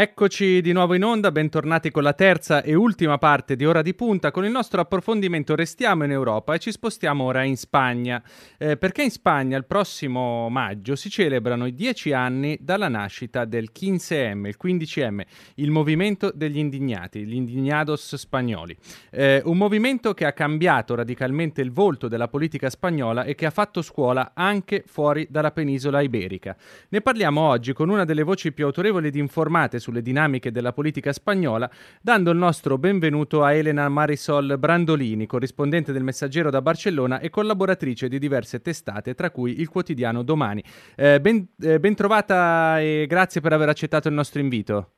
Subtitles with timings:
[0.00, 3.92] Eccoci di nuovo in onda, bentornati con la terza e ultima parte di Ora di
[3.92, 4.30] Punta.
[4.30, 8.22] Con il nostro approfondimento restiamo in Europa e ci spostiamo ora in Spagna,
[8.56, 13.72] eh, perché in Spagna il prossimo maggio si celebrano i dieci anni dalla nascita del
[13.78, 15.20] 15M, il 15M,
[15.56, 18.74] il movimento degli indignati, gli indignados spagnoli.
[19.10, 23.50] Eh, un movimento che ha cambiato radicalmente il volto della politica spagnola e che ha
[23.50, 26.56] fatto scuola anche fuori dalla penisola iberica.
[26.88, 31.12] Ne parliamo oggi con una delle voci più autorevoli ed informate sulle dinamiche della politica
[31.12, 31.68] spagnola,
[32.00, 38.08] dando il nostro benvenuto a Elena Marisol Brandolini, corrispondente del Messaggero da Barcellona e collaboratrice
[38.08, 40.62] di diverse testate, tra cui il quotidiano Domani.
[40.96, 44.92] Eh, ben, eh, ben trovata e grazie per aver accettato il nostro invito.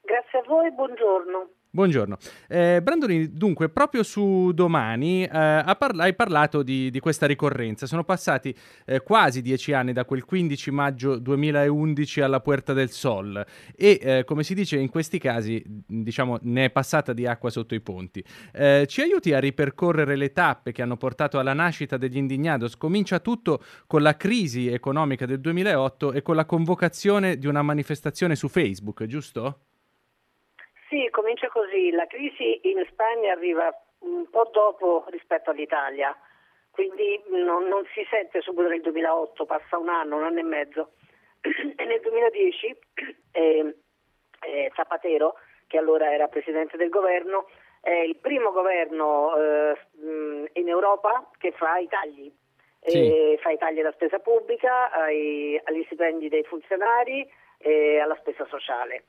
[0.00, 1.48] Grazie a voi, buongiorno.
[1.74, 2.18] Buongiorno.
[2.48, 7.86] Eh, Brandolini, dunque, proprio su domani eh, hai parlato di, di, questa ricorrenza.
[7.86, 8.54] Sono passati
[8.84, 13.42] eh, quasi dieci anni da quel 15 maggio 2011 alla Puerta del Sol
[13.74, 17.74] e, eh, come si dice in questi casi, diciamo, ne è passata di acqua sotto
[17.74, 18.22] i ponti.
[18.52, 22.76] Eh, ci aiuti a ripercorrere le tappe che hanno portato alla nascita degli Indignados?
[22.76, 28.36] Comincia tutto con la crisi economica del 2008 e con la convocazione di una manifestazione
[28.36, 29.60] su Facebook, giusto?
[30.92, 31.90] Sì, comincia così.
[31.90, 36.14] La crisi in Spagna arriva un po' dopo rispetto all'Italia,
[36.70, 40.92] quindi non, non si sente subito nel 2008, passa un anno, un anno e mezzo.
[41.76, 42.76] E nel 2010
[43.32, 43.74] eh,
[44.42, 47.48] eh, Zapatero, che allora era presidente del governo,
[47.80, 49.78] è il primo governo eh,
[50.52, 52.30] in Europa che fa i tagli.
[52.84, 53.38] Sì.
[53.40, 57.26] fa i tagli alla spesa pubblica, ai, agli stipendi dei funzionari
[57.58, 59.04] e alla spesa sociale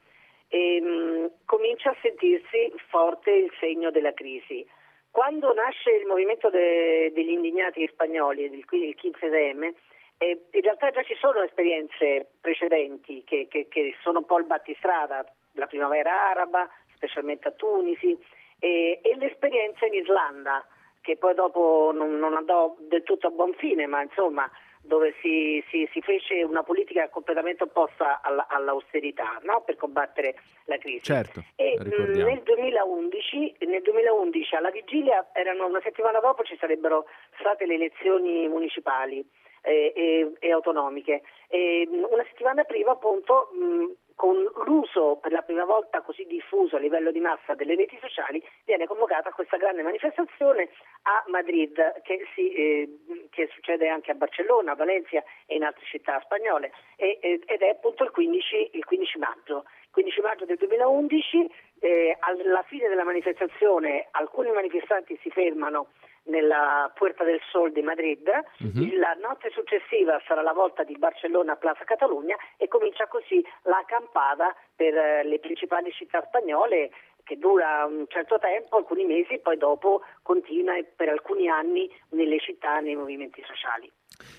[0.54, 4.66] ehm, comincia a sentirsi forte il segno della crisi.
[5.10, 9.74] Quando nasce il movimento de, degli indignati spagnoli, il, il 15M,
[10.18, 14.46] eh, in realtà già ci sono esperienze precedenti che, che, che, sono un po' il
[14.46, 18.18] battistrada, la primavera araba, specialmente a Tunisi,
[18.60, 20.66] e, e l'esperienza in Islanda,
[21.02, 24.50] che poi dopo non, non andò del tutto a buon fine, ma insomma
[24.84, 29.62] dove si, si, si, fece una politica completamente opposta alla, all'austerità no?
[29.62, 30.36] per combattere
[30.66, 31.04] la crisi.
[31.04, 37.06] Certo, e nel 2011, nel 2011, alla vigilia, erano una settimana dopo, ci sarebbero
[37.40, 39.26] state le elezioni municipali
[39.62, 41.24] eh, e, e, autonomiche.
[41.48, 46.80] E, una settimana prima appunto mh, con l'uso per la prima volta così diffuso a
[46.80, 50.70] livello di massa delle reti sociali, viene convocata questa grande manifestazione
[51.02, 53.00] a Madrid, che, si, eh,
[53.32, 57.68] che succede anche a Barcellona, a Valencia e in altre città spagnole, e, ed è
[57.68, 59.66] appunto il 15, il 15 maggio.
[59.92, 61.52] 15 maggio del 2011,
[61.82, 65.88] eh, alla fine della manifestazione alcuni manifestanti si fermano
[66.26, 68.28] nella Puerta del Sol di Madrid.
[68.60, 68.98] Uh-huh.
[68.98, 73.84] La notte successiva sarà la volta di Barcellona a Plaza Catalunya e comincia così la
[73.86, 76.92] campada per eh, le principali città spagnole
[77.24, 82.80] che dura un certo tempo, alcuni mesi, poi dopo continua per alcuni anni nelle città,
[82.80, 83.90] nei movimenti sociali.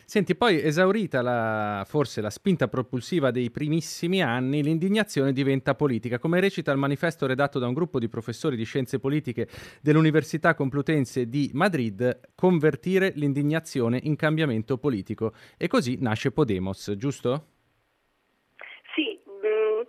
[0.05, 6.19] Senti, poi esaurita la, forse la spinta propulsiva dei primissimi anni, l'indignazione diventa politica.
[6.19, 9.49] Come recita il manifesto redatto da un gruppo di professori di scienze politiche
[9.81, 15.33] dell'Università Complutense di Madrid, convertire l'indignazione in cambiamento politico.
[15.57, 17.47] E così nasce Podemos, giusto?
[18.95, 19.83] Sì, mm,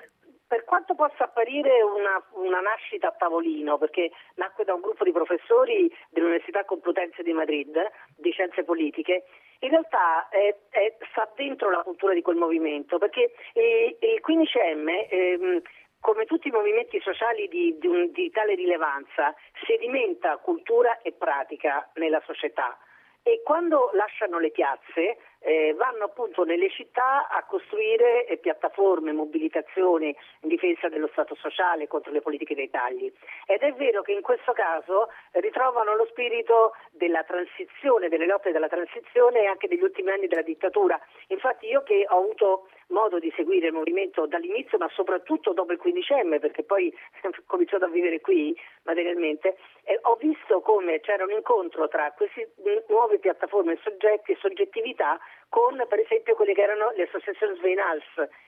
[0.47, 5.13] per quanto possa apparire una, una, nascita a tavolino, perché nacque da un gruppo di
[5.13, 7.79] professori dell'Università Complutense di Madrid
[8.17, 9.23] di scienze politiche,
[9.59, 15.07] in realtà è, è, sta dentro la cultura di quel movimento, perché eh, il 15M,
[15.09, 15.61] ehm,
[16.01, 19.33] come tutti i movimenti sociali di, di, un, di tale rilevanza,
[19.65, 22.77] sedimenta cultura e pratica nella società.
[23.23, 30.07] E quando lasciano le piazze eh, vanno appunto nelle città a costruire eh, piattaforme, mobilitazioni
[30.41, 33.11] in difesa dello Stato sociale contro le politiche dei tagli.
[33.45, 38.67] Ed è vero che in questo caso ritrovano lo spirito della transizione, delle lotte della
[38.67, 40.99] transizione e anche degli ultimi anni della dittatura.
[41.27, 45.79] Infatti io che ho avuto modo di seguire il movimento dall'inizio, ma soprattutto dopo il
[45.83, 46.93] 15M, perché poi
[47.23, 52.53] ho cominciato a vivere qui materialmente, eh, ho visto come c'era un incontro tra queste
[52.87, 55.19] nuove piattaforme, soggetti e soggettività
[55.55, 58.03] con per esempio quelle che erano le associazioni Sveinals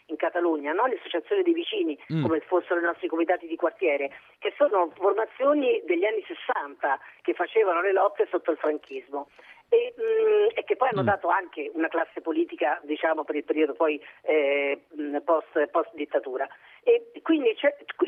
[0.08, 0.88] in Catalogna, no?
[0.88, 2.22] le associazioni dei vicini, mm.
[2.22, 7.80] come fossero i nostri comitati di quartiere, che sono formazioni degli anni 60 che facevano
[7.80, 9.30] le lotte sotto il franchismo
[9.70, 11.06] e, mh, mm, e, che poi hanno mm.
[11.06, 14.82] dato anche una classe politica diciamo, per il periodo poi eh,
[15.24, 16.46] post, post, dittatura.
[16.88, 17.54] E quindi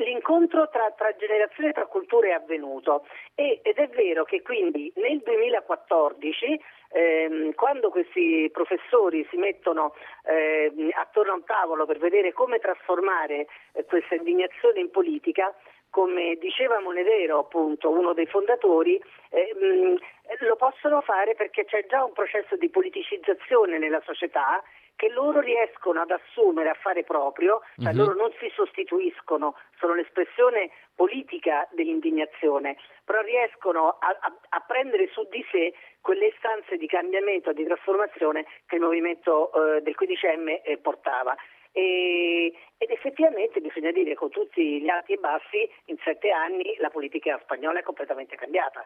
[0.06, 3.06] l'incontro tra, tra generazioni e tra culture è avvenuto.
[3.36, 6.62] E, ed è vero che quindi nel 2014
[6.94, 9.94] ehm, quando questi professori si mettono
[10.24, 15.54] eh, attorno a un tavolo per vedere come trasformare eh, questa indignazione in politica,
[15.90, 18.98] come diceva Monedero, appunto, uno dei fondatori,
[19.32, 24.64] eh, mh, lo possono fare perché c'è già un processo di politicizzazione nella società
[25.00, 27.98] che loro riescono ad assumere, a fare proprio, cioè uh-huh.
[27.98, 32.76] loro non si sostituiscono, sono l'espressione politica dell'indignazione,
[33.06, 38.46] però riescono a, a, a prendere su di sé quelle istanze di cambiamento, di trasformazione
[38.66, 41.34] che il movimento eh, del 15M eh, portava.
[41.72, 46.90] E, ed effettivamente bisogna dire con tutti gli alti e bassi, in sette anni la
[46.90, 48.86] politica spagnola è completamente cambiata,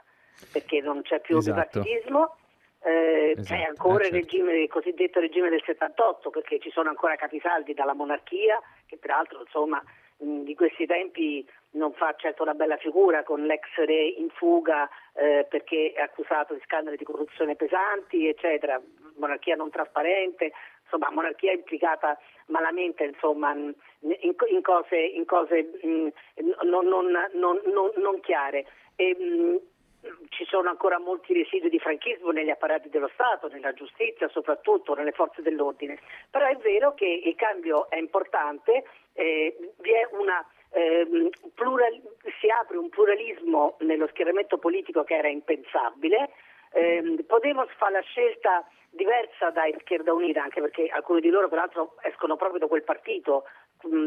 [0.51, 1.80] perché non c'è più esatto.
[1.80, 2.36] bipartitismo,
[2.83, 3.47] eh, esatto.
[3.47, 4.15] c'è ancora ah, certo.
[4.15, 8.97] il, regime, il cosiddetto regime del 78 perché ci sono ancora capisaldi dalla monarchia che
[8.97, 9.81] peraltro insomma
[10.18, 15.45] di questi tempi non fa certo una bella figura con l'ex re in fuga eh,
[15.50, 18.80] perché è accusato di scandali di corruzione pesanti eccetera,
[19.18, 20.51] monarchia non trasparente,
[20.83, 26.07] insomma monarchia implicata malamente insomma, in, in, cose, in cose mh,
[26.63, 27.59] non, non, non,
[27.95, 28.65] non, chiare.
[28.95, 29.59] E, mh,
[30.29, 35.11] ci sono ancora molti residui di franchismo negli apparati dello Stato, nella giustizia, soprattutto nelle
[35.11, 35.99] forze dell'ordine.
[36.29, 38.83] Però è vero che il cambio è importante,
[39.13, 39.55] eh,
[40.11, 42.01] una, eh, plural,
[42.39, 46.29] si apre un pluralismo nello schieramento politico che era impensabile.
[46.71, 51.95] Eh, Podemos fa la scelta diversa da Izquierda Unita, anche perché alcuni di loro peraltro
[52.01, 53.43] escono proprio da quel partito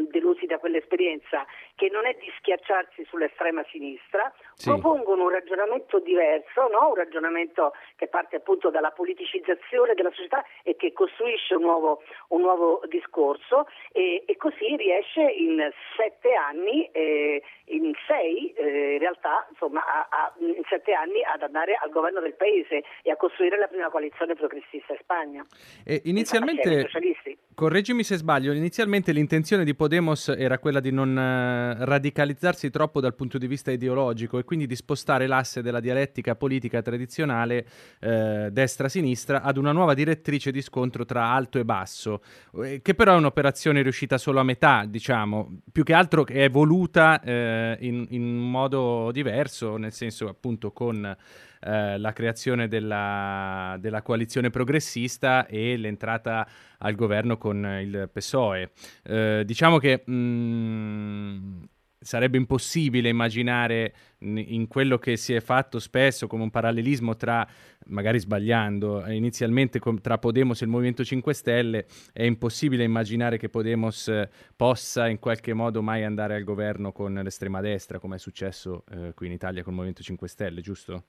[0.09, 1.45] delusi da quell'esperienza,
[1.75, 4.69] che non è di schiacciarsi sull'estrema sinistra, sì.
[4.69, 6.89] propongono un ragionamento diverso, no?
[6.89, 12.41] un ragionamento che parte appunto dalla politicizzazione della società e che costruisce un nuovo, un
[12.41, 19.47] nuovo discorso e, e, così riesce in sette anni, eh, in sei eh, in realtà,
[19.49, 23.57] insomma, a, a, in sette anni ad andare al governo del paese e a costruire
[23.57, 25.45] la prima coalizione progressista in Spagna.
[25.85, 26.89] E inizialmente,
[27.53, 33.15] correggimi se sbaglio, inizialmente l'intenzione di Podemos era quella di non eh, radicalizzarsi troppo dal
[33.15, 37.67] punto di vista ideologico e quindi di spostare l'asse della dialettica politica tradizionale
[37.99, 42.21] eh, destra-sinistra ad una nuova direttrice di scontro tra alto e basso,
[42.63, 47.21] eh, che però è un'operazione riuscita solo a metà, diciamo, più che altro è voluta
[47.21, 51.13] eh, in, in modo diverso, nel senso appunto con
[51.61, 56.47] eh, la creazione della, della, coalizione progressista e l'entrata
[56.79, 58.71] al governo con il PSOE.
[59.03, 61.63] Eh, diciamo che mh, mm,
[61.99, 67.47] sarebbe impossibile immaginare in quello che si è fatto spesso come un parallelismo tra,
[67.87, 74.11] magari sbagliando, inizialmente tra Podemos e il Movimento 5 Stelle, è impossibile immaginare che Podemos
[74.55, 79.13] possa in qualche modo mai andare al governo con l'estrema destra, come è successo eh,
[79.13, 81.03] qui in Italia con il Movimento 5 Stelle, giusto?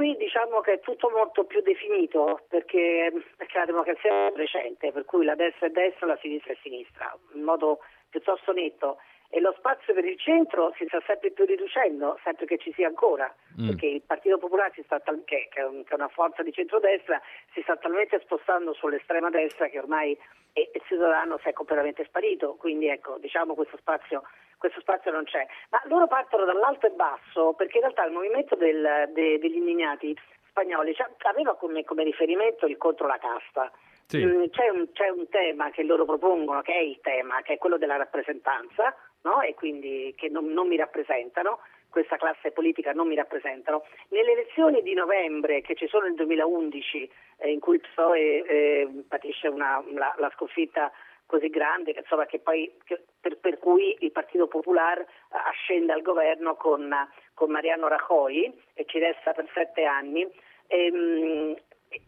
[0.00, 5.04] Qui diciamo che è tutto molto più definito perché, perché la democrazia è recente, per
[5.04, 8.96] cui la destra è destra, la sinistra è sinistra, in modo piuttosto netto
[9.28, 12.86] e lo spazio per il centro si sta sempre più riducendo, sempre che ci sia
[12.86, 13.30] ancora,
[13.60, 13.66] mm.
[13.66, 17.20] perché il Partito Popolare, tal- che, che, è una forza di centrodestra,
[17.52, 20.18] si sta talmente spostando sull'estrema destra che ormai
[20.54, 24.22] il Ciudadano si è completamente sparito, quindi ecco, diciamo questo spazio,
[24.60, 25.44] questo spazio non c'è.
[25.70, 30.14] Ma loro partono dall'alto e basso, perché in realtà il movimento del, de, degli indignati
[30.50, 33.72] spagnoli cioè, aveva come, come riferimento il contro la casta.
[34.06, 34.24] Sì.
[34.24, 37.58] Mm, c'è, un, c'è, un, tema che loro propongono, che è il tema, che è
[37.58, 39.40] quello della rappresentanza, no?
[39.40, 43.84] e quindi che non, non mi rappresentano, questa classe politica non mi rappresentano.
[44.08, 48.88] Nelle elezioni di novembre che ci sono nel 2011, eh, in cui il PSOE eh,
[49.08, 50.90] patisce una, la, la, sconfitta
[51.30, 55.06] così grande, che, insomma, che poi, che, per, per, cui il Partito Popolare eh,
[55.46, 56.92] ascende al governo con,
[57.34, 60.28] con, Mariano Rajoy e ci resta per sette anni,
[60.66, 61.56] e, ehm,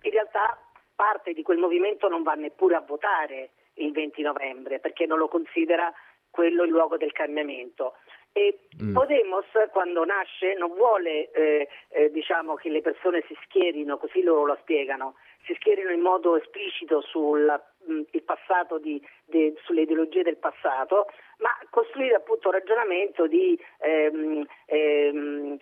[0.02, 0.58] in realtà
[0.94, 5.28] parte di quel movimento non va neppure a votare il 20 novembre perché non lo
[5.28, 5.92] considera
[6.28, 7.94] quello il luogo del cambiamento.
[8.32, 8.94] E mm.
[8.94, 14.46] Podemos quando nasce non vuole eh, eh, diciamo che le persone si schierino, così loro
[14.46, 15.14] lo spiegano,
[15.44, 17.44] si schierino in modo esplicito sul
[17.84, 18.02] mh, mm,
[18.80, 21.06] di, de, sulle ideologie del passato,
[21.38, 25.58] ma costruire appunto un ragionamento di ehm, ehm,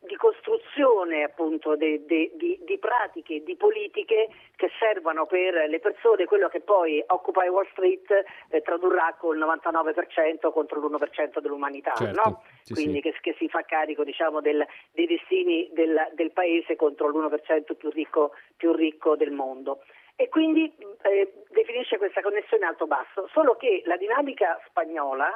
[0.00, 6.24] di costruzione appunto de, de, di, di, pratiche, di politiche che servano per le persone,
[6.24, 8.08] quello che poi Occupy Wall Street
[8.50, 12.42] eh, tradurrà col 99% contro l'1% dell'umanità, certo, no?
[12.62, 13.10] sì, quindi sì.
[13.10, 17.90] Che, che, si fa carico diciamo, del, dei destini del, del, paese contro l'1% più
[17.90, 19.82] ricco, più ricco del mondo
[20.14, 25.30] e quindi eh, definisce questa connessione alto-basso, solo che la dinamica spagnola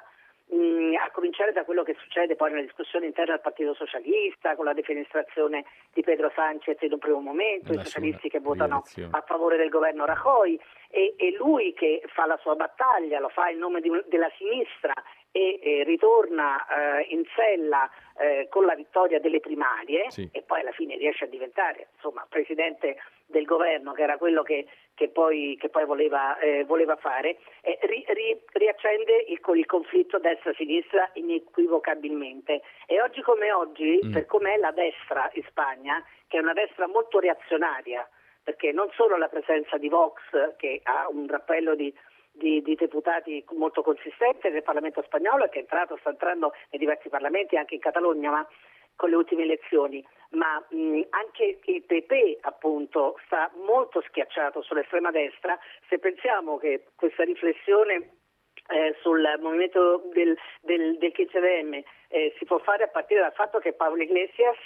[0.53, 4.67] mh, a cominciare da quello che succede poi nella discussione interna al Partito Socialista, con
[4.67, 9.57] la defenestrazione di Pedro Sanchez in un primo momento, i socialisti che votano a favore
[9.57, 10.59] del governo Rajoy
[10.91, 14.93] e, e, lui che fa la sua battaglia, lo fa in nome di, della sinistra
[15.33, 20.29] e, e ritorna eh, in sella eh, con la vittoria delle primarie sì.
[20.31, 24.67] e poi alla fine riesce a diventare insomma, presidente del governo, che era quello che,
[24.95, 31.11] che, poi, che poi, voleva, eh, voleva fare, ri, ri, riaccende il, il conflitto destra-sinistra
[31.15, 32.61] inequivocabilmente.
[32.87, 34.13] E oggi come oggi, mm.
[34.13, 38.07] per com'è la destra in Spagna, che è una destra molto reazionaria,
[38.45, 40.21] perché non solo la presenza di Vox,
[40.57, 41.93] che ha un rappello di
[42.33, 47.09] di, di, deputati molto consistente nel Parlamento spagnolo che è entrato, sta entrando nei diversi
[47.09, 48.49] parlamenti anche in Catalogna ma
[48.97, 55.59] con le ultime elezioni, ma mh, anche il PP appunto sta molto schiacciato sull'estrema destra,
[55.89, 58.22] se pensiamo che questa riflessione
[58.73, 63.59] eh, sul movimento del, del, del KCDM eh, si può fare a partire dal fatto
[63.59, 64.57] che Paolo Iglesias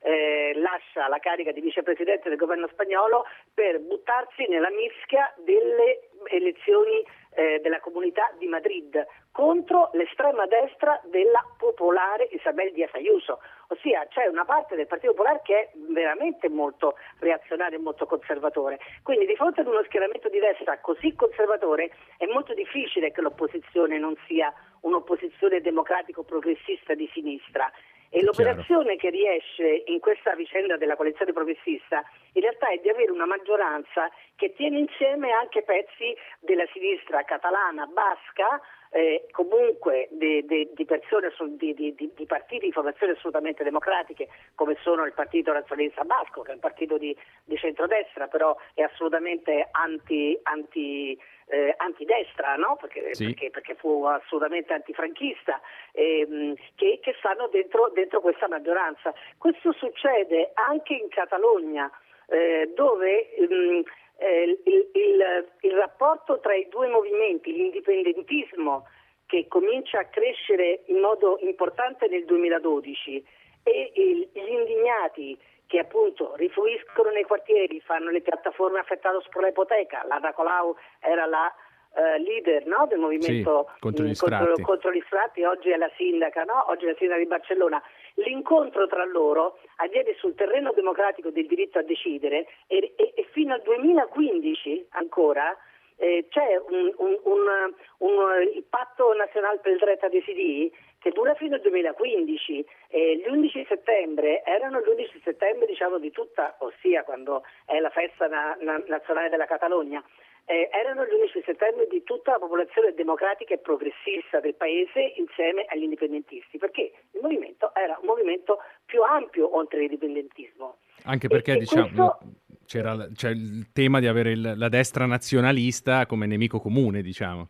[0.00, 7.04] eh, lascia la carica di vicepresidente del governo spagnolo per buttarsi nella mischia delle elezioni
[7.34, 14.26] eh, della comunità di Madrid contro l'estrema destra della popolare Isabel Díaz Ayuso, ossia c'è
[14.26, 18.78] una parte del Partito Popolare che è veramente molto reazionario e molto conservatore.
[19.02, 23.98] Quindi di fronte ad uno schieramento di destra così conservatore è molto difficile che l'opposizione
[23.98, 27.70] non sia un'opposizione democratico-progressista di sinistra.
[28.14, 32.04] E l'operazione che riesce in questa vicenda della coalizione progressista
[32.34, 37.86] in realtà è di avere una maggioranza che tiene insieme anche pezzi della sinistra catalana,
[37.86, 38.60] basca,
[38.92, 45.14] eh, comunque di, di, di persone, di, partiti di formazione assolutamente democratiche come sono il
[45.14, 47.16] Partito Nazionalista Basco, che è un partito di,
[47.56, 52.76] centrodestra, però è assolutamente anti, anti eh, antidestra, no?
[52.78, 53.26] perché, sì.
[53.26, 55.60] perché, perché, fu assolutamente antifranchista,
[55.92, 59.14] ehm, che, che, stanno dentro, dentro, questa maggioranza.
[59.38, 61.90] Questo succede anche in Catalogna,
[62.26, 63.82] eh, dove ehm,
[64.22, 68.86] eh, il, il, il rapporto tra i due movimenti, l'indipendentismo
[69.26, 73.24] che comincia a crescere in modo importante nel 2012
[73.64, 80.04] e il, gli indignati che appunto rifluiscono nei quartieri, fanno le piattaforme affettate per l'ipoteca.
[80.06, 81.50] L'Ada Colau era la
[81.94, 82.86] uh, leader no?
[82.86, 86.66] del movimento sì, contro, gli contro, contro, gli sfratti, oggi è la sindaca, no?
[86.68, 87.82] oggi è la sindaca di Barcellona.
[88.14, 93.54] L'incontro tra loro avviene sul terreno democratico del diritto a decidere e, e, e fino
[93.54, 95.56] al 2015 ancora
[95.96, 101.34] eh, c'è un, un, un, il patto nazionale per il diritto a decidere che dura
[101.34, 107.02] fino al 2015 e gli 11 settembre erano gli 11 settembre diciamo di tutta, ossia
[107.02, 110.02] quando è la festa na- na- nazionale della Catalogna,
[110.44, 115.64] eh, erano gli 11 settembre di tutta la popolazione democratica e progressista del paese insieme
[115.68, 120.78] agli indipendentisti, perché il movimento era un movimento più ampio oltre l'indipendentismo.
[121.04, 121.86] Anche perché e, diciamo...
[121.86, 122.18] Questo...
[122.64, 127.48] C'era, c'è il tema di avere il, la destra nazionalista come nemico comune, diciamo.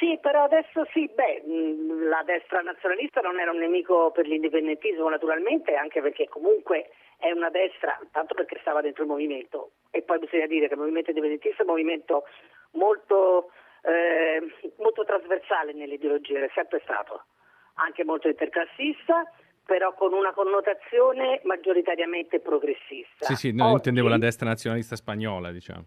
[0.00, 1.44] Sì, però adesso sì, beh,
[2.08, 6.88] la destra nazionalista non era un nemico per l'indipendentismo naturalmente, anche perché comunque
[7.18, 10.80] è una destra, tanto perché stava dentro il movimento, e poi bisogna dire che il
[10.80, 12.24] movimento indipendentista è un movimento
[12.70, 13.52] molto,
[13.82, 14.40] eh,
[14.78, 17.24] molto trasversale nell'ideologia, è sempre stato,
[17.74, 19.30] anche molto interclassista,
[19.66, 23.26] però con una connotazione maggioritariamente progressista.
[23.26, 23.76] Sì, sì, non Oggi...
[23.76, 25.84] intendevo la destra nazionalista spagnola, diciamo.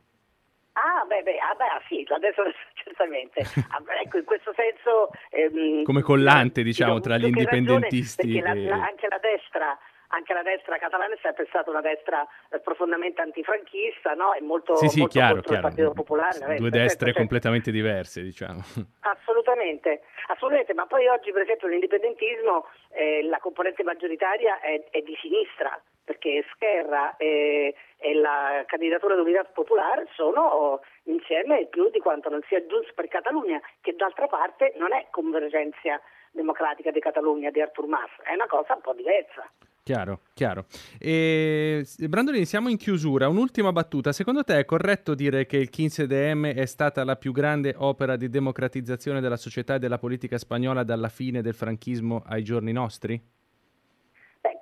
[0.84, 2.44] Ah, beh, beh, ah, beh ah, sì, la destra
[2.76, 3.40] certamente.
[3.72, 5.10] Ah, ecco, in questo senso...
[5.30, 8.42] Ehm, Come collante, diciamo, tra gli indipendentisti.
[8.42, 8.68] Ragione, e...
[8.68, 9.78] la, la, anche la destra
[10.14, 14.34] anche la destra catalana è sempre stata una destra eh, profondamente antifranchista, no?
[14.34, 15.56] È molto, sì, sì, molto chiaro, chiaro.
[15.56, 16.56] il Partito Popolare.
[16.58, 17.80] Due destre certo, completamente certo.
[17.80, 18.62] diverse, diciamo.
[19.02, 25.18] Assolutamente, assolutamente, ma poi oggi per esempio l'indipendentismo, eh, la componente maggioritaria è, è, di
[25.20, 32.42] sinistra, perché Scherra e, e la candidatura d'unità popolare sono insieme più di quanto non
[32.48, 37.88] sia giusto per Catalogna, che d'altra parte non è convergenza democratica di Catalogna di Artur
[37.88, 39.50] Mas, è una cosa un po' diversa.
[39.84, 40.66] Chiaro, chiaro.
[40.98, 43.28] E, Brandolini, siamo in chiusura.
[43.28, 44.14] Un'ultima battuta.
[44.14, 48.30] Secondo te è corretto dire che il 15DM è stata la più grande opera di
[48.30, 53.22] democratizzazione della società e della politica spagnola dalla fine del franchismo ai giorni nostri?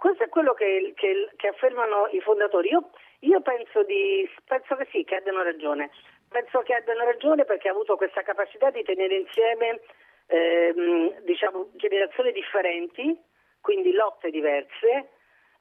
[0.01, 2.69] Questo è quello che, che, che affermano i fondatori.
[2.69, 2.89] Io,
[3.19, 5.91] io penso, di, penso, che sì, che abbiano ragione.
[6.27, 9.79] Penso che abbiano ragione perché ha avuto questa capacità di tenere insieme
[10.25, 13.15] ehm, diciamo, generazioni differenti
[13.61, 15.09] quindi lotte diverse,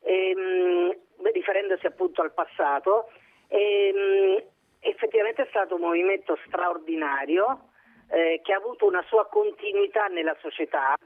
[0.04, 0.96] ehm,
[1.34, 3.10] riferendosi appunto al passato.
[3.48, 4.42] Ehm,
[4.80, 7.68] effettivamente è stato un movimento straordinario
[8.10, 10.96] eh, che ha avuto una sua continuità nella società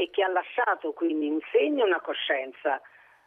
[0.00, 2.80] e che ha lasciato quindi un segno una coscienza.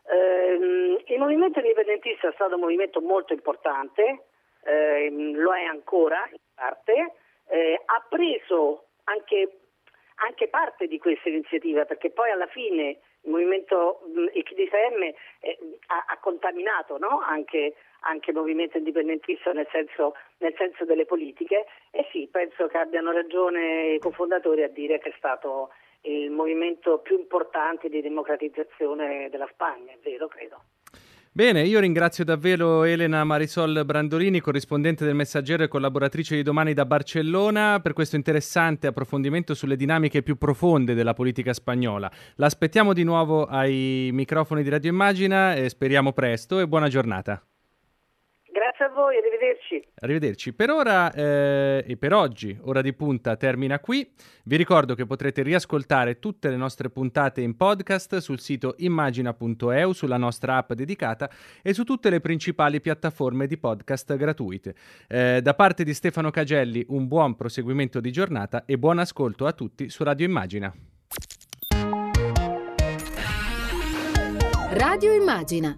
[0.08, 4.24] Eh, il movimento indipendentista è stato un movimento molto importante,
[4.64, 7.16] eh, lo è ancora in parte,
[7.50, 9.60] eh, ha preso anche,
[10.24, 15.04] anche, parte di questa iniziativa perché poi alla fine il movimento il CDFM
[15.42, 17.20] eh, ha, ha, contaminato no?
[17.20, 22.78] anche, anche, il movimento indipendentista nel senso, nel senso, delle politiche e sì, penso che
[22.78, 29.30] abbiano ragione i cofondatori a dire che è stato il movimento più importante di democratizzazione
[29.30, 30.64] della Spagna, è vero, credo.
[31.34, 36.86] Bene, io ringrazio davvero Elena Marisol Brandolini, corrispondente del Messaggero e collaboratrice di Domani da
[36.86, 42.12] Barcellona, per questo interessante approfondimento sulle dinamiche più profonde della politica spagnola.
[42.36, 47.42] L'aspettiamo di nuovo ai microfoni di Radio Immagina e speriamo presto e buona giornata.
[48.94, 49.88] Voi, arrivederci.
[50.02, 50.54] Arrivederci.
[50.54, 54.10] Per ora eh, e per oggi, ora di punta termina qui.
[54.44, 60.18] Vi ricordo che potrete riascoltare tutte le nostre puntate in podcast sul sito immagina.eu, sulla
[60.18, 61.30] nostra app dedicata
[61.62, 64.76] e su tutte le principali piattaforme di podcast gratuite.
[65.08, 69.54] Eh, da parte di Stefano Cagelli, un buon proseguimento di giornata e buon ascolto a
[69.54, 70.74] tutti su Radio Immagina.
[74.74, 75.78] Radio Immagina